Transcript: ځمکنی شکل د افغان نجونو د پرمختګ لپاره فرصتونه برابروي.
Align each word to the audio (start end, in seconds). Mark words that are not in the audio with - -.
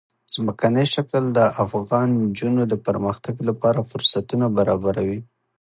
ځمکنی 0.33 0.85
شکل 0.93 1.23
د 1.37 1.39
افغان 1.63 2.07
نجونو 2.23 2.61
د 2.71 2.73
پرمختګ 2.87 3.35
لپاره 3.49 3.87
فرصتونه 3.89 4.45
برابروي. 4.57 5.19